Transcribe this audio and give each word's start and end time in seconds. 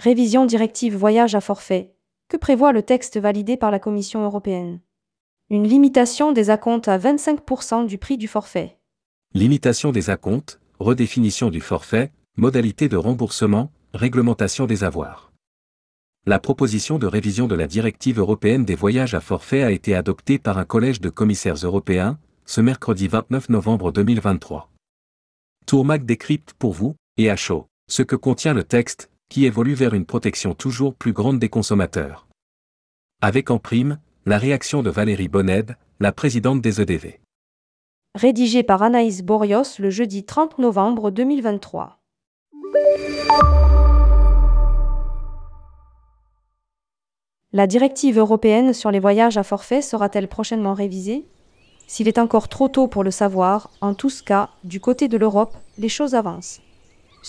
Révision 0.00 0.46
directive 0.46 0.94
voyage 0.94 1.34
à 1.34 1.40
forfait. 1.40 1.92
Que 2.28 2.36
prévoit 2.36 2.70
le 2.70 2.84
texte 2.84 3.18
validé 3.18 3.56
par 3.56 3.72
la 3.72 3.80
Commission 3.80 4.22
européenne? 4.22 4.78
Une 5.50 5.66
limitation 5.66 6.30
des 6.30 6.50
acomptes 6.50 6.86
à 6.86 6.98
25% 6.98 7.84
du 7.84 7.98
prix 7.98 8.16
du 8.16 8.28
forfait. 8.28 8.78
Limitation 9.34 9.90
des 9.90 10.08
acomptes, 10.08 10.60
redéfinition 10.78 11.50
du 11.50 11.60
forfait, 11.60 12.12
modalité 12.36 12.88
de 12.88 12.96
remboursement, 12.96 13.72
réglementation 13.92 14.66
des 14.66 14.84
avoirs. 14.84 15.32
La 16.26 16.38
proposition 16.38 17.00
de 17.00 17.08
révision 17.08 17.48
de 17.48 17.56
la 17.56 17.66
directive 17.66 18.20
européenne 18.20 18.64
des 18.64 18.76
voyages 18.76 19.14
à 19.14 19.20
forfait 19.20 19.64
a 19.64 19.72
été 19.72 19.96
adoptée 19.96 20.38
par 20.38 20.58
un 20.58 20.64
collège 20.64 21.00
de 21.00 21.10
commissaires 21.10 21.56
européens, 21.56 22.20
ce 22.46 22.60
mercredi 22.60 23.08
29 23.08 23.48
novembre 23.48 23.90
2023. 23.90 24.70
Tourmac 25.66 26.06
décrypte 26.06 26.52
pour 26.52 26.72
vous, 26.72 26.94
et 27.16 27.30
à 27.30 27.36
chaud, 27.36 27.66
ce 27.90 28.02
que 28.02 28.14
contient 28.14 28.54
le 28.54 28.62
texte, 28.62 29.10
qui 29.28 29.44
évolue 29.44 29.74
vers 29.74 29.94
une 29.94 30.06
protection 30.06 30.54
toujours 30.54 30.94
plus 30.94 31.12
grande 31.12 31.38
des 31.38 31.48
consommateurs. 31.48 32.26
Avec 33.20 33.50
en 33.50 33.58
prime, 33.58 33.98
la 34.26 34.38
réaction 34.38 34.82
de 34.82 34.90
Valérie 34.90 35.28
Bonned, 35.28 35.76
la 36.00 36.12
présidente 36.12 36.60
des 36.60 36.80
EDV. 36.80 37.20
Rédigé 38.14 38.62
par 38.62 38.82
Anaïs 38.82 39.22
Borios 39.22 39.78
le 39.78 39.90
jeudi 39.90 40.24
30 40.24 40.58
novembre 40.58 41.10
2023. 41.10 41.98
La 47.52 47.66
directive 47.66 48.18
européenne 48.18 48.74
sur 48.74 48.90
les 48.90 49.00
voyages 49.00 49.38
à 49.38 49.42
forfait 49.42 49.82
sera-t-elle 49.82 50.28
prochainement 50.28 50.74
révisée? 50.74 51.24
S'il 51.86 52.06
est 52.06 52.18
encore 52.18 52.48
trop 52.48 52.68
tôt 52.68 52.86
pour 52.86 53.02
le 53.02 53.10
savoir, 53.10 53.70
en 53.80 53.94
tous 53.94 54.20
cas, 54.20 54.50
du 54.64 54.80
côté 54.80 55.08
de 55.08 55.16
l'Europe, 55.16 55.56
les 55.78 55.88
choses 55.88 56.14
avancent. 56.14 56.60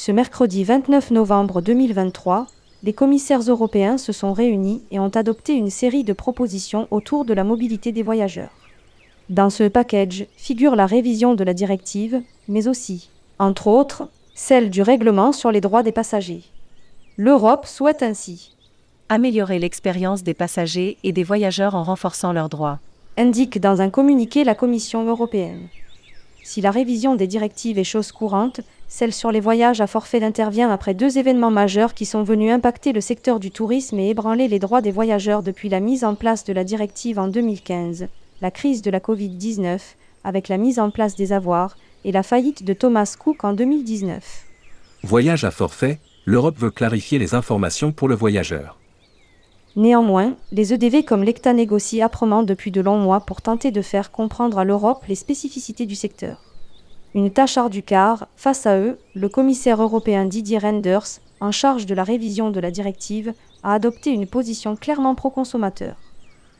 Ce 0.01 0.13
mercredi 0.13 0.63
29 0.63 1.11
novembre 1.11 1.59
2023, 1.59 2.47
les 2.83 2.93
commissaires 2.93 3.41
européens 3.41 3.97
se 3.97 4.13
sont 4.13 4.31
réunis 4.31 4.81
et 4.91 4.99
ont 4.99 5.09
adopté 5.09 5.55
une 5.55 5.69
série 5.69 6.05
de 6.05 6.13
propositions 6.13 6.87
autour 6.89 7.25
de 7.25 7.33
la 7.33 7.43
mobilité 7.43 7.91
des 7.91 8.01
voyageurs. 8.01 8.53
Dans 9.29 9.49
ce 9.49 9.67
package 9.67 10.25
figure 10.37 10.77
la 10.77 10.85
révision 10.85 11.35
de 11.35 11.43
la 11.43 11.53
directive, 11.53 12.21
mais 12.47 12.69
aussi, 12.69 13.09
entre 13.39 13.67
autres, 13.67 14.07
celle 14.33 14.69
du 14.69 14.81
règlement 14.81 15.33
sur 15.33 15.51
les 15.51 15.59
droits 15.59 15.83
des 15.83 15.91
passagers. 15.91 16.43
L'Europe 17.17 17.65
souhaite 17.65 18.01
ainsi 18.01 18.55
améliorer 19.09 19.59
l'expérience 19.59 20.23
des 20.23 20.33
passagers 20.33 20.97
et 21.03 21.11
des 21.11 21.25
voyageurs 21.25 21.75
en 21.75 21.83
renforçant 21.83 22.31
leurs 22.31 22.47
droits, 22.47 22.79
indique 23.17 23.59
dans 23.59 23.81
un 23.81 23.89
communiqué 23.89 24.45
la 24.45 24.55
Commission 24.55 25.05
européenne. 25.05 25.67
Si 26.41 26.61
la 26.61 26.71
révision 26.71 27.15
des 27.15 27.27
directives 27.27 27.77
est 27.77 27.83
chose 27.83 28.13
courante, 28.13 28.61
celle 28.89 29.13
sur 29.13 29.31
les 29.31 29.39
voyages 29.39 29.81
à 29.81 29.87
forfait 29.87 30.23
intervient 30.23 30.71
après 30.71 30.95
deux 30.95 31.19
événements 31.19 31.51
majeurs 31.51 31.93
qui 31.93 32.07
sont 32.07 32.23
venus 32.23 32.51
impacter 32.51 32.91
le 32.91 33.01
secteur 33.01 33.39
du 33.39 33.51
tourisme 33.51 33.99
et 33.99 34.09
ébranler 34.09 34.47
les 34.47 34.57
droits 34.57 34.81
des 34.81 34.91
voyageurs 34.91 35.43
depuis 35.43 35.69
la 35.69 35.79
mise 35.79 36.03
en 36.03 36.15
place 36.15 36.43
de 36.43 36.53
la 36.53 36.63
directive 36.63 37.19
en 37.19 37.27
2015, 37.27 38.07
la 38.41 38.49
crise 38.51 38.81
de 38.81 38.89
la 38.89 38.99
Covid-19, 38.99 39.79
avec 40.23 40.47
la 40.47 40.57
mise 40.57 40.79
en 40.79 40.89
place 40.89 41.15
des 41.15 41.31
avoirs, 41.33 41.77
et 42.03 42.11
la 42.11 42.23
faillite 42.23 42.63
de 42.63 42.73
Thomas 42.73 43.15
Cook 43.17 43.43
en 43.43 43.53
2019. 43.53 44.45
Voyage 45.03 45.43
à 45.43 45.51
forfait, 45.51 45.99
l'Europe 46.25 46.57
veut 46.57 46.71
clarifier 46.71 47.19
les 47.19 47.35
informations 47.35 47.91
pour 47.91 48.07
le 48.07 48.15
voyageur. 48.15 48.79
Néanmoins, 49.75 50.35
les 50.51 50.73
EDV 50.73 51.03
comme 51.03 51.23
l'ECTA 51.23 51.53
négocient 51.53 52.03
âprement 52.03 52.41
depuis 52.41 52.71
de 52.71 52.81
longs 52.81 52.97
mois 52.97 53.19
pour 53.19 53.41
tenter 53.43 53.69
de 53.69 53.83
faire 53.83 54.11
comprendre 54.11 54.57
à 54.57 54.63
l'Europe 54.63 55.05
les 55.07 55.15
spécificités 55.15 55.85
du 55.85 55.95
secteur. 55.95 56.48
Une 57.15 57.31
tâche 57.31 57.57
ardue 57.57 57.81
car, 57.81 58.27
face 58.35 58.65
à 58.65 58.77
eux, 58.77 58.99
le 59.15 59.29
commissaire 59.29 59.81
européen 59.81 60.25
Didier 60.25 60.59
Renders, 60.59 61.19
en 61.41 61.51
charge 61.51 61.85
de 61.85 61.95
la 61.95 62.03
révision 62.03 62.51
de 62.51 62.59
la 62.59 62.69
directive, 62.69 63.33
a 63.63 63.73
adopté 63.73 64.11
une 64.11 64.27
position 64.27 64.75
clairement 64.75 65.15
pro-consommateur. 65.15 65.95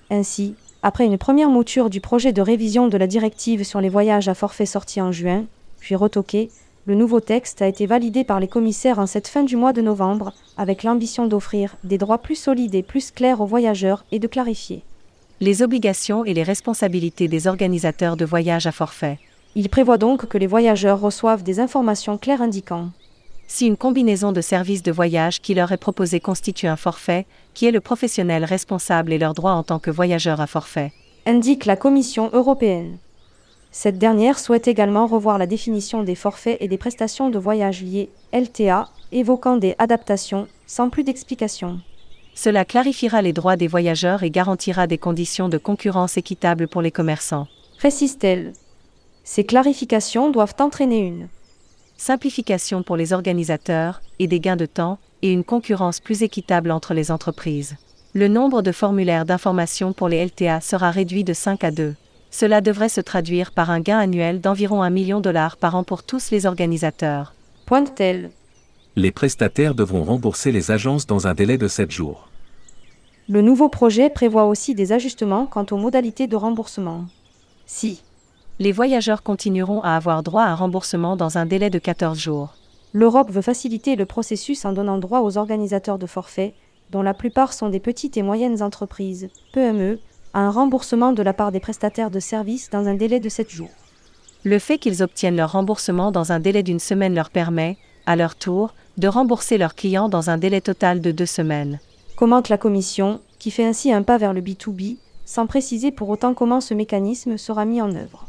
Ainsi, 0.09 0.55
après 0.81 1.05
une 1.05 1.17
première 1.17 1.49
mouture 1.49 1.89
du 1.89 2.01
projet 2.01 2.33
de 2.33 2.41
révision 2.41 2.87
de 2.87 2.97
la 2.97 3.05
directive 3.05 3.63
sur 3.63 3.79
les 3.79 3.89
voyages 3.89 4.27
à 4.27 4.33
forfait 4.33 4.65
sorti 4.65 5.01
en 5.01 5.11
juin, 5.11 5.45
puis 5.79 5.95
retoqué, 5.95 6.49
le 6.85 6.95
nouveau 6.95 7.19
texte 7.19 7.61
a 7.61 7.67
été 7.67 7.85
validé 7.85 8.23
par 8.23 8.39
les 8.39 8.47
commissaires 8.47 8.97
en 8.97 9.05
cette 9.05 9.27
fin 9.27 9.43
du 9.43 9.55
mois 9.55 9.73
de 9.73 9.81
novembre, 9.81 10.33
avec 10.57 10.81
l'ambition 10.83 11.27
d'offrir 11.27 11.75
des 11.83 11.99
droits 11.99 12.17
plus 12.17 12.35
solides 12.35 12.73
et 12.73 12.81
plus 12.81 13.11
clairs 13.11 13.41
aux 13.41 13.45
voyageurs 13.45 14.03
et 14.11 14.17
de 14.17 14.27
clarifier 14.27 14.83
les 15.41 15.61
obligations 15.61 16.25
et 16.25 16.33
les 16.33 16.43
responsabilités 16.43 17.29
des 17.29 17.47
organisateurs 17.47 18.17
de 18.17 18.25
voyages 18.25 18.67
à 18.67 18.73
forfait. 18.73 19.19
Il 19.55 19.69
prévoit 19.69 19.97
donc 19.97 20.27
que 20.27 20.37
les 20.37 20.47
voyageurs 20.47 20.99
reçoivent 20.99 21.43
des 21.43 21.59
informations 21.59 22.17
claires 22.17 22.41
indiquant 22.41 22.89
si 23.49 23.65
une 23.65 23.77
combinaison 23.77 24.31
de 24.31 24.41
services 24.41 24.83
de 24.83 24.91
voyage 24.91 25.41
qui 25.41 25.55
leur 25.55 25.71
est 25.71 25.77
proposée 25.77 26.19
constitue 26.19 26.67
un 26.67 26.75
forfait, 26.75 27.25
qui 27.55 27.65
est 27.65 27.71
le 27.71 27.81
professionnel 27.81 28.45
responsable 28.45 29.11
et 29.11 29.17
leurs 29.17 29.33
droits 29.33 29.53
en 29.53 29.63
tant 29.63 29.79
que 29.79 29.89
voyageur 29.89 30.39
à 30.39 30.47
forfait, 30.47 30.93
indique 31.25 31.65
la 31.65 31.75
Commission 31.75 32.29
européenne. 32.31 32.97
Cette 33.71 33.97
dernière 33.97 34.39
souhaite 34.39 34.67
également 34.67 35.07
revoir 35.07 35.37
la 35.39 35.47
définition 35.47 36.03
des 36.03 36.15
forfaits 36.15 36.57
et 36.59 36.67
des 36.67 36.77
prestations 36.77 37.29
de 37.29 37.39
voyage 37.39 37.81
liées, 37.81 38.09
LTA, 38.33 38.87
évoquant 39.11 39.57
des 39.57 39.75
adaptations, 39.79 40.47
sans 40.67 40.89
plus 40.89 41.03
d'explications. 41.03 41.79
Cela 42.35 42.65
clarifiera 42.65 43.21
les 43.21 43.33
droits 43.33 43.57
des 43.57 43.67
voyageurs 43.67 44.21
et 44.21 44.29
garantira 44.29 44.85
des 44.85 44.97
conditions 44.99 45.49
de 45.49 45.57
concurrence 45.57 46.17
équitables 46.17 46.67
pour 46.67 46.81
les 46.81 46.91
commerçants. 46.91 47.47
Précise-t-elle. 47.79 48.53
Ces 49.31 49.43
clarifications 49.43 50.31
doivent 50.31 50.55
entraîner 50.57 51.01
une 51.01 51.27
simplification 51.97 52.81
pour 52.81 52.97
les 52.97 53.13
organisateurs 53.13 54.01
et 54.17 54.25
des 54.25 54.39
gains 54.39 54.55
de 54.55 54.65
temps 54.65 54.97
et 55.21 55.31
une 55.31 55.43
concurrence 55.43 55.99
plus 55.99 56.23
équitable 56.23 56.71
entre 56.71 56.95
les 56.95 57.11
entreprises. 57.11 57.75
Le 58.15 58.27
nombre 58.27 58.63
de 58.63 58.71
formulaires 58.71 59.25
d'information 59.25 59.93
pour 59.93 60.09
les 60.09 60.25
LTA 60.25 60.61
sera 60.61 60.89
réduit 60.89 61.23
de 61.23 61.33
5 61.33 61.63
à 61.63 61.69
2. 61.69 61.93
Cela 62.31 62.59
devrait 62.59 62.89
se 62.89 63.01
traduire 63.01 63.51
par 63.51 63.69
un 63.69 63.81
gain 63.81 63.99
annuel 63.99 64.41
d'environ 64.41 64.81
1 64.81 64.89
million 64.89 65.19
de 65.19 65.25
dollars 65.25 65.57
par 65.57 65.75
an 65.75 65.83
pour 65.83 66.01
tous 66.01 66.31
les 66.31 66.47
organisateurs. 66.47 67.35
Pointe-t-elle. 67.67 68.31
Les 68.95 69.11
prestataires 69.11 69.75
devront 69.75 70.05
rembourser 70.05 70.51
les 70.51 70.71
agences 70.71 71.05
dans 71.05 71.27
un 71.27 71.35
délai 71.35 71.59
de 71.59 71.67
7 71.67 71.91
jours. 71.91 72.29
Le 73.27 73.43
nouveau 73.43 73.69
projet 73.69 74.09
prévoit 74.09 74.45
aussi 74.45 74.73
des 74.73 74.91
ajustements 74.91 75.45
quant 75.45 75.67
aux 75.69 75.77
modalités 75.77 76.25
de 76.25 76.35
remboursement. 76.35 77.05
Si 77.67 78.01
les 78.59 78.73
voyageurs 78.73 79.23
continueront 79.23 79.81
à 79.81 79.95
avoir 79.95 80.21
droit 80.21 80.43
à 80.43 80.49
un 80.49 80.55
remboursement 80.55 81.15
dans 81.15 81.37
un 81.37 81.45
délai 81.45 81.69
de 81.69 81.79
14 81.79 82.19
jours. 82.19 82.55
L'Europe 82.91 83.31
veut 83.31 83.41
faciliter 83.41 83.95
le 83.95 84.05
processus 84.05 84.65
en 84.65 84.73
donnant 84.73 84.97
droit 84.97 85.21
aux 85.21 85.37
organisateurs 85.37 85.97
de 85.97 86.05
forfaits, 86.05 86.53
dont 86.91 87.01
la 87.01 87.13
plupart 87.13 87.53
sont 87.53 87.69
des 87.69 87.79
petites 87.79 88.17
et 88.17 88.21
moyennes 88.21 88.61
entreprises, 88.61 89.29
PME, 89.53 89.99
à 90.33 90.41
un 90.41 90.51
remboursement 90.51 91.13
de 91.13 91.23
la 91.23 91.33
part 91.33 91.53
des 91.53 91.61
prestataires 91.61 92.11
de 92.11 92.19
services 92.19 92.69
dans 92.69 92.85
un 92.87 92.95
délai 92.95 93.21
de 93.21 93.29
7 93.29 93.49
jours. 93.49 93.69
Le 94.43 94.59
fait 94.59 94.77
qu'ils 94.77 95.03
obtiennent 95.03 95.37
leur 95.37 95.53
remboursement 95.53 96.11
dans 96.11 96.33
un 96.33 96.39
délai 96.39 96.63
d'une 96.63 96.79
semaine 96.79 97.15
leur 97.15 97.29
permet, 97.29 97.77
à 98.05 98.17
leur 98.17 98.35
tour, 98.35 98.73
de 98.97 99.07
rembourser 99.07 99.57
leurs 99.57 99.75
clients 99.75 100.09
dans 100.09 100.29
un 100.29 100.37
délai 100.37 100.59
total 100.59 100.99
de 100.99 101.11
deux 101.11 101.25
semaines. 101.25 101.79
Commente 102.17 102.49
la 102.49 102.57
Commission, 102.57 103.21
qui 103.37 103.51
fait 103.51 103.65
ainsi 103.65 103.93
un 103.93 104.03
pas 104.03 104.17
vers 104.17 104.33
le 104.33 104.41
B2B, 104.41 104.97
sans 105.25 105.47
préciser 105.47 105.91
pour 105.91 106.09
autant 106.09 106.33
comment 106.33 106.59
ce 106.59 106.73
mécanisme 106.73 107.37
sera 107.37 107.63
mis 107.63 107.81
en 107.81 107.95
œuvre. 107.95 108.28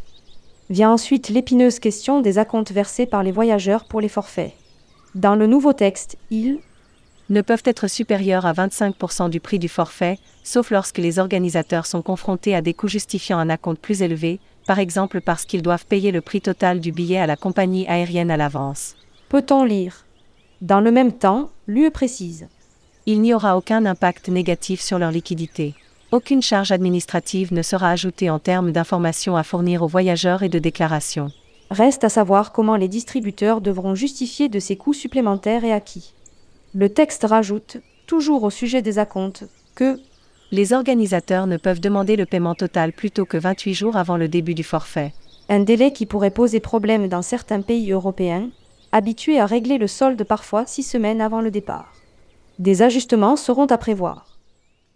Vient 0.70 0.92
ensuite 0.92 1.30
l'épineuse 1.30 1.80
question 1.80 2.20
des 2.20 2.38
acomptes 2.38 2.70
versés 2.70 3.04
par 3.04 3.24
les 3.24 3.32
voyageurs 3.32 3.86
pour 3.86 4.00
les 4.00 4.08
forfaits. 4.08 4.52
Dans 5.16 5.34
le 5.34 5.48
nouveau 5.48 5.72
texte, 5.72 6.16
ils 6.30 6.60
ne 7.28 7.42
peuvent 7.42 7.64
être 7.64 7.88
supérieurs 7.88 8.46
à 8.46 8.52
25% 8.52 9.30
du 9.30 9.40
prix 9.40 9.58
du 9.58 9.68
forfait, 9.68 10.18
sauf 10.44 10.70
lorsque 10.70 10.98
les 10.98 11.18
organisateurs 11.18 11.86
sont 11.86 12.02
confrontés 12.02 12.54
à 12.54 12.62
des 12.62 12.72
coûts 12.72 12.86
justifiant 12.86 13.38
un 13.38 13.50
acompte 13.50 13.80
plus 13.80 14.02
élevé, 14.02 14.38
par 14.64 14.78
exemple 14.78 15.20
parce 15.20 15.44
qu'ils 15.44 15.62
doivent 15.62 15.86
payer 15.86 16.12
le 16.12 16.20
prix 16.20 16.40
total 16.40 16.78
du 16.78 16.92
billet 16.92 17.18
à 17.18 17.26
la 17.26 17.36
compagnie 17.36 17.88
aérienne 17.88 18.30
à 18.30 18.36
l'avance. 18.36 18.94
Peut-on 19.28 19.64
lire? 19.64 20.06
Dans 20.60 20.80
le 20.80 20.92
même 20.92 21.12
temps, 21.12 21.50
l'UE 21.66 21.90
précise. 21.90 22.46
Il 23.06 23.22
n'y 23.22 23.34
aura 23.34 23.56
aucun 23.56 23.86
impact 23.86 24.28
négatif 24.28 24.80
sur 24.80 25.00
leur 25.00 25.10
liquidité. 25.10 25.74
Aucune 26.12 26.42
charge 26.42 26.72
administrative 26.72 27.54
ne 27.54 27.62
sera 27.62 27.90
ajoutée 27.90 28.30
en 28.30 28.40
termes 28.40 28.72
d'informations 28.72 29.36
à 29.36 29.44
fournir 29.44 29.82
aux 29.82 29.86
voyageurs 29.86 30.42
et 30.42 30.48
de 30.48 30.58
déclarations. 30.58 31.30
Reste 31.70 32.02
à 32.02 32.08
savoir 32.08 32.50
comment 32.50 32.74
les 32.74 32.88
distributeurs 32.88 33.60
devront 33.60 33.94
justifier 33.94 34.48
de 34.48 34.58
ces 34.58 34.74
coûts 34.74 34.92
supplémentaires 34.92 35.62
et 35.62 35.72
à 35.72 35.78
qui. 35.78 36.14
Le 36.74 36.88
texte 36.88 37.24
rajoute, 37.24 37.76
toujours 38.08 38.42
au 38.42 38.50
sujet 38.50 38.82
des 38.82 38.98
acomptes, 38.98 39.44
que 39.76 40.00
les 40.50 40.72
organisateurs 40.72 41.46
ne 41.46 41.56
peuvent 41.56 41.80
demander 41.80 42.16
le 42.16 42.26
paiement 42.26 42.56
total 42.56 42.92
plutôt 42.92 43.24
que 43.24 43.36
28 43.36 43.74
jours 43.74 43.96
avant 43.96 44.16
le 44.16 44.26
début 44.26 44.54
du 44.54 44.64
forfait. 44.64 45.14
Un 45.48 45.60
délai 45.60 45.92
qui 45.92 46.06
pourrait 46.06 46.32
poser 46.32 46.58
problème 46.58 47.06
dans 47.06 47.22
certains 47.22 47.60
pays 47.60 47.92
européens, 47.92 48.50
habitués 48.90 49.38
à 49.38 49.46
régler 49.46 49.78
le 49.78 49.86
solde 49.86 50.24
parfois 50.24 50.66
six 50.66 50.82
semaines 50.82 51.20
avant 51.20 51.40
le 51.40 51.52
départ. 51.52 51.92
Des 52.58 52.82
ajustements 52.82 53.36
seront 53.36 53.66
à 53.66 53.78
prévoir. 53.78 54.26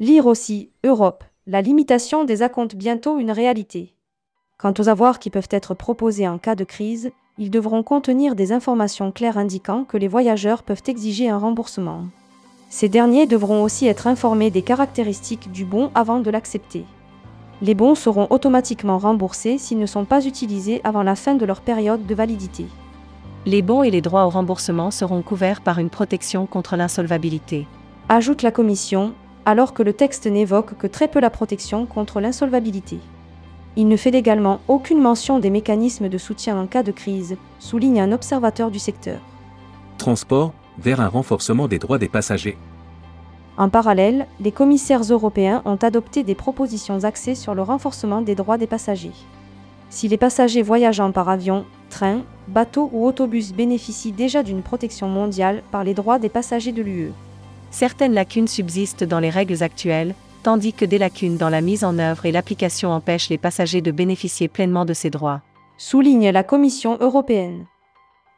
Lire 0.01 0.27
aussi 0.27 0.71
Europe, 0.83 1.23
la 1.47 1.63
limitation 1.63 2.25
des 2.25 2.43
acomptes 2.43 2.75
bientôt 2.75 3.21
une 3.21 3.31
réalité. 3.31 3.95
Quant 4.59 4.75
aux 4.77 4.89
avoirs 4.89 5.21
qui 5.21 5.31
peuvent 5.31 5.47
être 5.51 5.73
proposés 5.73 6.27
en 6.27 6.37
cas 6.37 6.57
de 6.57 6.65
crise, 6.65 7.13
ils 7.39 7.51
devront 7.51 7.85
contenir 7.85 8.35
des 8.35 8.51
informations 8.51 9.13
claires 9.13 9.39
indiquant 9.39 9.85
que 9.85 9.97
les 9.97 10.09
voyageurs 10.09 10.65
peuvent 10.65 10.83
exiger 10.89 11.29
un 11.29 11.39
remboursement. 11.39 12.07
Ces 12.71 12.89
derniers 12.89 13.27
devront 13.27 13.63
aussi 13.63 13.87
être 13.87 14.09
informés 14.09 14.51
des 14.51 14.63
caractéristiques 14.63 15.53
du 15.53 15.65
bon 15.65 15.93
avant 15.95 16.19
de 16.19 16.31
l'accepter. 16.31 16.85
Les 17.63 17.75
bons 17.75 17.95
seront 17.95 18.27
automatiquement 18.31 18.99
remboursés 18.99 19.59
s'ils 19.59 19.79
ne 19.79 19.87
sont 19.87 20.05
pas 20.05 20.27
utilisés 20.27 20.81
avant 20.83 21.05
la 21.05 21.15
fin 21.15 21.37
de 21.37 21.47
leur 21.47 21.61
période 21.61 22.05
de 22.05 22.15
validité. 22.17 22.67
Les 23.47 23.63
bons 23.63 23.85
et 23.85 23.93
les 23.93 24.01
droits 24.01 24.27
au 24.27 24.31
remboursement 24.31 24.91
seront 24.91 25.23
couverts 25.23 25.61
par 25.61 25.79
une 25.79 25.91
protection 25.91 26.47
contre 26.47 26.75
l'insolvabilité. 26.75 27.69
Ajoute 28.09 28.43
la 28.43 28.51
Commission, 28.51 29.15
alors 29.47 29.75
que 29.75 29.83
le 29.83 29.93
texte 29.93 30.27
n'évoque 30.27 30.77
que 30.77 30.87
très 30.87 31.09
peu 31.09 31.21
la 31.21 31.31
protection 31.31 31.87
contre 31.87 32.21
l'insolvabilité. 32.21 32.99
Il 33.77 33.89
ne 33.89 33.97
fait 33.97 34.15
également 34.15 34.61
aucune 34.69 35.01
mention 35.01 35.39
des 35.39 35.51
mécanismes 35.51 36.09
de 36.09 36.19
soutien 36.19 36.59
en 36.59 36.67
cas 36.67 36.83
de 36.83 36.93
crise, 36.93 37.37
souligne 37.59 38.01
un 38.01 38.13
observateur 38.13 38.71
du 38.71 38.79
secteur. 38.79 39.21
Transport, 39.99 40.53
vers 40.79 41.01
un 41.01 41.09
renforcement 41.09 41.69
des 41.69 41.79
droits 41.79 41.99
des 41.99 42.09
passagers. 42.09 42.57
En 43.57 43.69
parallèle, 43.69 44.27
les 44.41 44.53
commissaires 44.53 45.03
européens 45.03 45.63
ont 45.65 45.77
adopté 45.77 46.25
des 46.25 46.35
propositions 46.35 47.05
axées 47.05 47.37
sur 47.37 47.55
le 47.55 47.63
renforcement 47.63 48.21
des 48.21 48.35
droits 48.35 48.59
des 48.59 48.67
passagers. 48.67 49.13
Si 49.91 50.09
les 50.09 50.17
passagers 50.17 50.63
voyageant 50.63 51.13
par 51.13 51.29
avion, 51.29 51.65
train, 51.89 52.23
bateau 52.49 52.91
ou 52.93 53.07
autobus 53.07 53.53
bénéficient 53.53 54.11
déjà 54.11 54.43
d'une 54.43 54.63
protection 54.63 55.09
mondiale 55.09 55.63
par 55.71 55.85
les 55.85 55.95
droits 55.95 56.19
des 56.19 56.29
passagers 56.29 56.73
de 56.73 56.83
l'UE. 56.83 57.13
Certaines 57.75 58.15
lacunes 58.15 58.47
subsistent 58.47 59.03
dans 59.03 59.19
les 59.19 59.31
règles 59.31 59.61
actuelles, 59.65 60.15
tandis 60.45 60.73
que 60.73 60.85
des 60.85 60.97
lacunes 60.97 61.37
dans 61.37 61.49
la 61.49 61.61
mise 61.61 61.83
en 61.83 61.99
œuvre 61.99 62.25
et 62.25 62.31
l'application 62.31 62.93
empêchent 62.93 63.31
les 63.31 63.37
passagers 63.37 63.81
de 63.81 63.91
bénéficier 63.91 64.47
pleinement 64.47 64.85
de 64.85 64.95
ces 64.95 65.11
droits. 65.11 65.41
Souligne 65.77 66.31
la 66.31 66.45
Commission 66.45 66.97
européenne. 67.01 67.67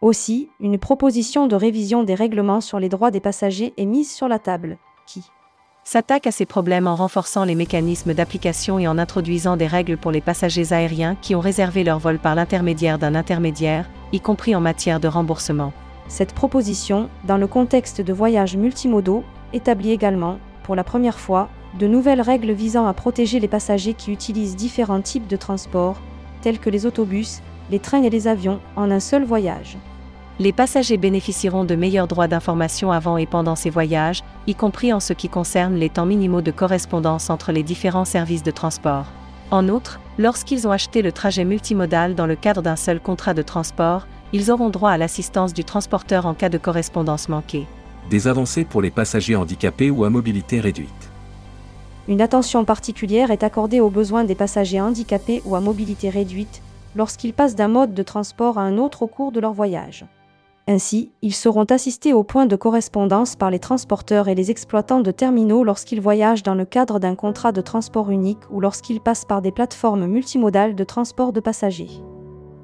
Aussi, 0.00 0.48
une 0.58 0.78
proposition 0.78 1.48
de 1.48 1.54
révision 1.54 2.02
des 2.02 2.14
règlements 2.14 2.62
sur 2.62 2.80
les 2.80 2.88
droits 2.88 3.10
des 3.10 3.20
passagers 3.20 3.74
est 3.76 3.84
mise 3.84 4.10
sur 4.10 4.26
la 4.26 4.38
table, 4.38 4.78
qui 5.06 5.22
s'attaque 5.84 6.26
à 6.26 6.32
ces 6.32 6.46
problèmes 6.46 6.86
en 6.86 6.96
renforçant 6.96 7.44
les 7.44 7.54
mécanismes 7.54 8.14
d'application 8.14 8.78
et 8.78 8.88
en 8.88 8.96
introduisant 8.96 9.58
des 9.58 9.66
règles 9.66 9.98
pour 9.98 10.12
les 10.12 10.22
passagers 10.22 10.72
aériens 10.72 11.14
qui 11.20 11.34
ont 11.34 11.40
réservé 11.40 11.84
leur 11.84 11.98
vol 11.98 12.18
par 12.18 12.36
l'intermédiaire 12.36 12.98
d'un 12.98 13.14
intermédiaire, 13.14 13.86
y 14.14 14.20
compris 14.20 14.56
en 14.56 14.62
matière 14.62 14.98
de 14.98 15.08
remboursement. 15.08 15.74
Cette 16.08 16.34
proposition, 16.34 17.08
dans 17.24 17.36
le 17.36 17.46
contexte 17.46 18.00
de 18.00 18.12
voyages 18.12 18.56
multimodaux, 18.56 19.24
établit 19.52 19.90
également, 19.90 20.38
pour 20.62 20.76
la 20.76 20.84
première 20.84 21.18
fois, 21.18 21.48
de 21.78 21.86
nouvelles 21.86 22.20
règles 22.20 22.52
visant 22.52 22.86
à 22.86 22.94
protéger 22.94 23.40
les 23.40 23.48
passagers 23.48 23.94
qui 23.94 24.12
utilisent 24.12 24.56
différents 24.56 25.02
types 25.02 25.26
de 25.26 25.36
transports, 25.36 26.00
tels 26.42 26.58
que 26.58 26.70
les 26.70 26.86
autobus, 26.86 27.42
les 27.70 27.80
trains 27.80 28.02
et 28.02 28.10
les 28.10 28.28
avions, 28.28 28.60
en 28.76 28.90
un 28.90 29.00
seul 29.00 29.24
voyage. 29.24 29.76
Les 30.38 30.52
passagers 30.52 30.98
bénéficieront 30.98 31.64
de 31.64 31.74
meilleurs 31.74 32.06
droits 32.06 32.28
d'information 32.28 32.92
avant 32.92 33.16
et 33.16 33.26
pendant 33.26 33.56
ces 33.56 33.70
voyages, 33.70 34.22
y 34.46 34.54
compris 34.54 34.92
en 34.92 35.00
ce 35.00 35.12
qui 35.12 35.28
concerne 35.28 35.74
les 35.74 35.88
temps 35.88 36.06
minimaux 36.06 36.42
de 36.42 36.50
correspondance 36.50 37.30
entre 37.30 37.52
les 37.52 37.62
différents 37.62 38.04
services 38.04 38.42
de 38.42 38.50
transport. 38.50 39.06
En 39.50 39.68
outre, 39.68 40.00
lorsqu'ils 40.18 40.68
ont 40.68 40.72
acheté 40.72 41.02
le 41.02 41.12
trajet 41.12 41.44
multimodal 41.44 42.14
dans 42.14 42.26
le 42.26 42.36
cadre 42.36 42.62
d'un 42.62 42.76
seul 42.76 43.00
contrat 43.00 43.32
de 43.32 43.42
transport, 43.42 44.06
ils 44.32 44.50
auront 44.50 44.70
droit 44.70 44.90
à 44.90 44.98
l'assistance 44.98 45.52
du 45.52 45.64
transporteur 45.64 46.26
en 46.26 46.34
cas 46.34 46.48
de 46.48 46.58
correspondance 46.58 47.28
manquée. 47.28 47.66
Des 48.10 48.28
avancées 48.28 48.64
pour 48.64 48.82
les 48.82 48.90
passagers 48.90 49.36
handicapés 49.36 49.90
ou 49.90 50.04
à 50.04 50.10
mobilité 50.10 50.60
réduite. 50.60 51.10
Une 52.08 52.20
attention 52.20 52.64
particulière 52.64 53.30
est 53.30 53.42
accordée 53.42 53.80
aux 53.80 53.90
besoins 53.90 54.24
des 54.24 54.36
passagers 54.36 54.80
handicapés 54.80 55.42
ou 55.44 55.56
à 55.56 55.60
mobilité 55.60 56.08
réduite 56.08 56.62
lorsqu'ils 56.94 57.34
passent 57.34 57.56
d'un 57.56 57.68
mode 57.68 57.94
de 57.94 58.02
transport 58.02 58.58
à 58.58 58.62
un 58.62 58.78
autre 58.78 59.02
au 59.02 59.06
cours 59.06 59.32
de 59.32 59.40
leur 59.40 59.52
voyage. 59.52 60.06
Ainsi, 60.68 61.10
ils 61.22 61.34
seront 61.34 61.64
assistés 61.64 62.12
au 62.12 62.24
point 62.24 62.46
de 62.46 62.56
correspondance 62.56 63.36
par 63.36 63.50
les 63.50 63.60
transporteurs 63.60 64.28
et 64.28 64.34
les 64.34 64.50
exploitants 64.50 65.00
de 65.00 65.12
terminaux 65.12 65.62
lorsqu'ils 65.62 66.00
voyagent 66.00 66.42
dans 66.42 66.56
le 66.56 66.64
cadre 66.64 66.98
d'un 66.98 67.14
contrat 67.14 67.52
de 67.52 67.60
transport 67.60 68.10
unique 68.10 68.50
ou 68.50 68.60
lorsqu'ils 68.60 69.00
passent 69.00 69.24
par 69.24 69.42
des 69.42 69.52
plateformes 69.52 70.06
multimodales 70.06 70.74
de 70.74 70.84
transport 70.84 71.32
de 71.32 71.38
passagers. 71.38 72.00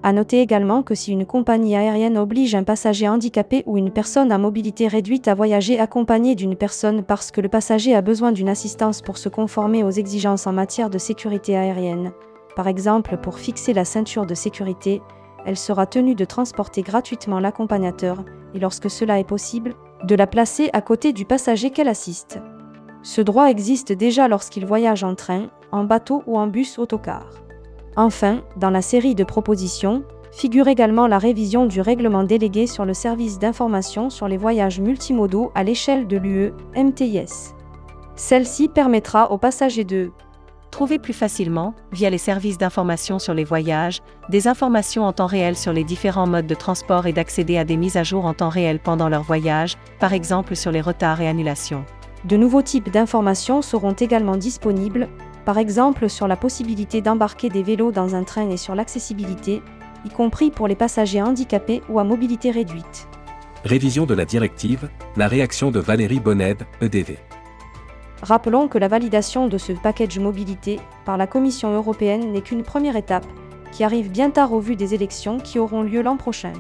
À 0.05 0.13
noter 0.13 0.41
également 0.41 0.83
que 0.83 0.97
si 0.97 1.13
une 1.13 1.27
compagnie 1.27 1.77
aérienne 1.77 2.19
oblige 2.19 2.57
un 2.57 2.65
passager 2.65 3.09
handicapé 3.09 3.63
ou 3.67 3.79
une 3.79 3.93
personne 3.93 4.33
à 4.33 4.39
mobilité 4.39 4.89
réduite 4.89 5.29
à 5.29 5.35
voyager 5.35 5.79
accompagné 5.79 6.35
d'une 6.35 6.57
personne 6.57 7.05
parce 7.05 7.31
que 7.31 7.41
le 7.41 7.49
passager 7.49 7.95
a 7.95 8.03
besoin 8.03 8.33
d'une 8.33 8.49
assistance 8.49 9.01
pour 9.01 9.17
se 9.17 9.29
conformer 9.29 9.85
aux 9.85 9.91
exigences 9.91 10.49
en 10.49 10.53
matière 10.53 10.91
de 10.91 10.99
sécurité 10.99 11.57
aérienne, 11.57 12.13
par 12.57 12.67
exemple 12.67 13.17
pour 13.17 13.39
fixer 13.39 13.73
la 13.73 13.85
ceinture 13.85 14.27
de 14.27 14.35
sécurité, 14.35 15.01
elle 15.47 15.57
sera 15.57 15.87
tenue 15.87 16.17
de 16.17 16.25
transporter 16.25 16.83
gratuitement 16.83 17.39
l'accompagnateur, 17.39 18.25
et 18.55 18.59
lorsque 18.59 18.91
cela 18.91 19.21
est 19.21 19.25
possible, 19.25 19.75
de 20.05 20.15
la 20.17 20.27
placer 20.27 20.69
à 20.73 20.81
côté 20.81 21.13
du 21.13 21.25
passager 21.25 21.71
qu'elle 21.71 21.89
assiste. 21.89 22.41
Ce 23.05 23.21
droit 23.21 23.51
existe 23.51 23.93
déjà 23.93 24.27
lorsqu'il 24.27 24.67
voyage 24.67 25.05
en 25.05 25.15
train, 25.15 25.47
en 25.71 25.85
bateau 25.85 26.23
ou 26.27 26.39
en 26.39 26.49
bus 26.49 26.79
autocar. 26.79 27.29
Enfin, 27.97 28.41
dans 28.57 28.71
la 28.71 28.83
série 28.83 29.15
de 29.15 29.25
propositions, 29.25 30.05
figure 30.31 30.69
également 30.69 31.07
la 31.07 31.19
révision 31.19 31.67
du 31.67 31.81
règlement 31.81 32.25
délégué 32.25 32.67
sur 32.67 32.85
le 32.85 32.95
service 32.95 33.39
d'information 33.39 34.09
sur 34.09 34.29
les 34.29 34.39
voyages 34.39 34.81
multimodaux 34.81 35.53
à 35.55 35.63
l'échelle 35.63 36.07
de 36.07 36.17
l'UE, 36.17 36.53
MTIS. 36.75 37.55
Celle-ci 38.17 38.69
permettra 38.69 39.31
aux 39.31 39.39
passagers 39.39 39.85
de 39.85 40.11
Trouver 40.73 40.99
plus 40.99 41.13
facilement, 41.13 41.75
via 41.93 42.09
les 42.09 42.17
services 42.17 42.57
d'information 42.57 43.19
sur 43.19 43.35
les 43.35 43.45
voyages, 43.45 44.01
des 44.31 44.49
informations 44.49 45.05
en 45.05 45.13
temps 45.13 45.27
réel 45.27 45.55
sur 45.55 45.75
les 45.75 45.85
différents 45.85 46.27
modes 46.27 46.47
de 46.47 46.55
transport 46.55 47.07
et 47.07 47.13
d'accéder 47.13 47.59
à 47.59 47.65
des 47.65 47.77
mises 47.77 47.99
à 47.99 48.05
jour 48.05 48.25
en 48.25 48.33
temps 48.33 48.49
réel 48.49 48.79
pendant 48.79 49.11
leur 49.11 49.23
voyage, 49.23 49.77
par 50.01 50.15
exemple 50.15 50.57
sur 50.57 50.73
les 50.73 50.81
retards 50.81 51.21
et 51.21 51.29
annulations. 51.29 51.85
De 52.25 52.39
nouveaux 52.39 52.63
types 52.63 52.91
d'informations 52.91 53.61
seront 53.61 53.93
également 53.93 54.39
disponibles, 54.39 55.09
par 55.45 55.59
exemple 55.59 56.09
sur 56.09 56.29
la 56.29 56.37
possibilité 56.37 57.01
d'embarquer 57.01 57.49
des 57.49 57.63
vélos 57.63 57.93
dans 57.93 58.15
un 58.15 58.25
train 58.25 58.49
et 58.51 58.57
sur 58.57 58.75
l'accessibilité, 58.75 59.63
y 60.05 60.11
compris 60.11 60.51
pour 60.51 60.69
les 60.69 60.75
passagers 60.75 61.23
handicapés 61.23 61.83
ou 61.89 61.99
à 61.99 62.05
mobilité 62.05 62.51
réduite. 62.51 63.09
Révision 63.65 64.07
de 64.07 64.15
la 64.15 64.25
directive, 64.25 64.89
la 65.17 65.29
réaction 65.29 65.71
de 65.71 65.79
Valérie 65.79 66.21
Bonned, 66.21 66.67
EDV. 66.81 67.19
Rappelons 68.23 68.69
que 68.69 68.79
la 68.79 68.89
validation 68.89 69.49
de 69.49 69.59
ce 69.59 69.73
package 69.73 70.19
mobilité 70.19 70.79
par 71.05 71.17
la 71.17 71.27
Commission 71.27 71.73
européenne 71.73 72.33
n'est 72.33 72.41
qu'une 72.41 72.63
première 72.63 72.97
étape, 72.97 73.27
qui 73.73 73.85
arrive 73.85 74.11
bien 74.11 74.31
tard 74.31 74.53
au 74.53 74.61
vu 74.61 74.77
des 74.77 74.95
élections 74.95 75.39
qui 75.39 75.59
auront 75.59 75.83
lieu 75.83 76.03
l'an 76.03 76.17
prochain. 76.17 76.53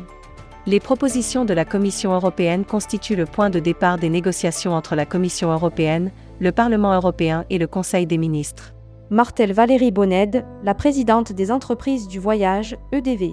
Les 0.64 0.78
propositions 0.78 1.45
de 1.45 1.54
la 1.54 1.64
Commission 1.64 2.12
européenne 2.12 2.64
constituent 2.64 3.16
le 3.16 3.26
point 3.26 3.50
de 3.50 3.59
départ 3.59 3.99
des 3.99 4.09
négociations 4.09 4.75
entre 4.75 4.95
la 4.95 5.04
Commission 5.04 5.50
européenne, 5.50 6.12
le 6.38 6.52
Parlement 6.52 6.95
européen 6.95 7.45
et 7.50 7.59
le 7.59 7.66
Conseil 7.66 8.07
des 8.07 8.16
ministres. 8.16 8.73
Martel 9.11 9.52
Valérie 9.52 9.90
Bonned, 9.90 10.45
la 10.62 10.75
présidente 10.75 11.33
des 11.33 11.50
entreprises 11.50 12.07
du 12.07 12.21
voyage, 12.21 12.76
EDV. 12.92 13.33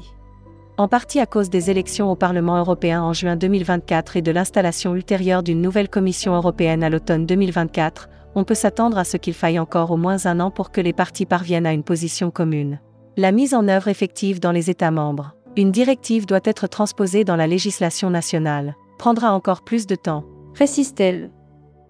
En 0.77 0.87
partie 0.87 1.19
à 1.19 1.27
cause 1.27 1.51
des 1.51 1.69
élections 1.69 2.11
au 2.11 2.15
Parlement 2.15 2.57
européen 2.57 3.03
en 3.03 3.13
juin 3.13 3.35
2024 3.35 4.17
et 4.17 4.21
de 4.23 4.31
l'installation 4.31 4.95
ultérieure 4.95 5.43
d'une 5.43 5.61
nouvelle 5.61 5.89
Commission 5.89 6.33
européenne 6.33 6.83
à 6.83 6.89
l'automne 6.89 7.27
2024, 7.27 8.09
on 8.33 8.43
peut 8.43 8.55
s'attendre 8.55 8.97
à 8.97 9.03
ce 9.03 9.17
qu'il 9.17 9.35
faille 9.35 9.59
encore 9.59 9.91
au 9.91 9.97
moins 9.97 10.25
un 10.25 10.39
an 10.39 10.49
pour 10.49 10.71
que 10.71 10.81
les 10.81 10.93
partis 10.93 11.27
parviennent 11.27 11.67
à 11.67 11.73
une 11.73 11.83
position 11.83 12.31
commune. 12.31 12.79
La 13.17 13.31
mise 13.31 13.53
en 13.53 13.67
œuvre 13.67 13.89
effective 13.89 14.39
dans 14.39 14.51
les 14.51 14.69
États 14.69 14.91
membres. 14.91 15.35
Une 15.57 15.71
directive 15.71 16.25
doit 16.25 16.39
être 16.43 16.67
transposée 16.67 17.23
dans 17.23 17.35
la 17.35 17.47
législation 17.47 18.09
nationale. 18.09 18.75
Prendra 18.97 19.33
encore 19.33 19.63
plus 19.63 19.87
de 19.87 19.95
temps. 19.95 20.23
Précise-t-elle. 20.53 21.31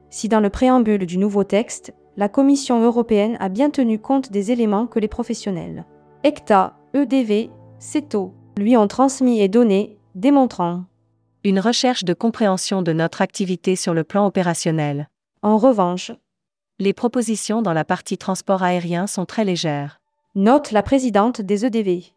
Si 0.10 0.28
dans 0.28 0.40
le 0.40 0.50
préambule 0.50 1.06
du 1.06 1.18
nouveau 1.18 1.44
texte, 1.44 1.94
la 2.18 2.30
Commission 2.30 2.84
européenne 2.84 3.38
a 3.40 3.50
bien 3.50 3.70
tenu 3.70 4.00
compte 4.00 4.32
des 4.32 4.52
éléments 4.52 4.88
que 4.88 5.00
les 5.00 5.08
professionnels 5.08 5.86
ECTA, 6.24 6.78
EDV, 6.94 7.50
CETO 7.80 8.34
lui 8.58 8.76
ont 8.76 8.88
transmis 8.88 9.40
et 9.40 9.48
donné, 9.48 9.98
démontrant 10.16 10.84
une 11.46 11.60
recherche 11.60 12.04
de 12.04 12.14
compréhension 12.14 12.82
de 12.82 12.92
notre 12.92 13.22
activité 13.22 13.78
sur 13.78 13.94
le 13.94 14.04
plan 14.04 14.26
opérationnel. 14.26 15.08
En 15.42 15.58
revanche, 15.58 16.12
les 16.80 16.92
propositions 16.92 17.62
dans 17.62 17.72
la 17.72 17.86
partie 17.86 18.18
transport 18.18 18.64
aérien 18.64 19.08
sont 19.08 19.26
très 19.26 19.46
légères. 19.46 20.02
Note 20.36 20.72
la 20.72 20.84
présidente 20.84 21.40
des 21.40 21.66
EDV. 21.66 22.12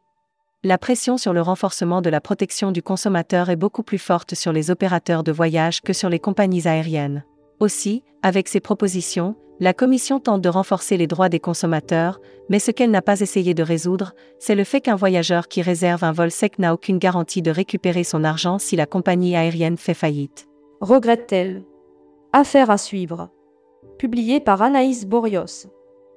La 0.64 0.78
pression 0.78 1.16
sur 1.16 1.32
le 1.32 1.40
renforcement 1.40 2.02
de 2.02 2.08
la 2.10 2.20
protection 2.20 2.70
du 2.70 2.84
consommateur 2.84 3.50
est 3.50 3.56
beaucoup 3.56 3.82
plus 3.82 3.98
forte 3.98 4.36
sur 4.36 4.52
les 4.52 4.70
opérateurs 4.70 5.24
de 5.24 5.32
voyage 5.32 5.80
que 5.80 5.92
sur 5.92 6.08
les 6.08 6.20
compagnies 6.20 6.68
aériennes. 6.68 7.24
Aussi, 7.58 8.04
avec 8.22 8.46
ces 8.46 8.60
propositions, 8.60 9.34
la 9.58 9.74
Commission 9.74 10.20
tente 10.20 10.40
de 10.40 10.48
renforcer 10.48 10.96
les 10.96 11.08
droits 11.08 11.28
des 11.28 11.40
consommateurs, 11.40 12.20
mais 12.48 12.60
ce 12.60 12.70
qu'elle 12.70 12.92
n'a 12.92 13.02
pas 13.02 13.18
essayé 13.20 13.54
de 13.54 13.62
résoudre, 13.64 14.14
c'est 14.38 14.54
le 14.54 14.62
fait 14.62 14.80
qu'un 14.80 14.94
voyageur 14.94 15.48
qui 15.48 15.62
réserve 15.62 16.04
un 16.04 16.12
vol 16.12 16.30
sec 16.30 16.60
n'a 16.60 16.72
aucune 16.72 16.98
garantie 16.98 17.42
de 17.42 17.50
récupérer 17.50 18.04
son 18.04 18.22
argent 18.22 18.60
si 18.60 18.76
la 18.76 18.86
compagnie 18.86 19.34
aérienne 19.34 19.76
fait 19.76 19.94
faillite. 19.94 20.46
Regrette-t-elle? 20.80 21.64
Affaire 22.32 22.70
à 22.70 22.78
suivre 22.78 23.30
publié 23.98 24.40
par 24.40 24.62
Anaïs 24.62 25.06
Borios. 25.06 25.68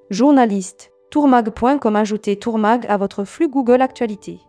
Journaliste, 0.09 0.91
tourmag.com 1.09 1.95
ajoutez 1.95 2.37
tourmag 2.37 2.85
à 2.87 2.97
votre 2.97 3.23
flux 3.23 3.49
Google 3.49 3.81
Actualité. 3.81 4.39